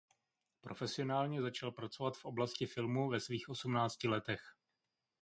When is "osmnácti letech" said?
3.49-4.41